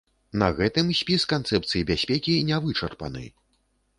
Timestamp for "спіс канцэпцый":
0.99-1.85